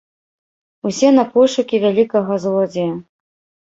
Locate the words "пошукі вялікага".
1.37-2.43